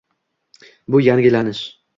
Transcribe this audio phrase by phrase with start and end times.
[0.87, 1.65] Bu yangilanish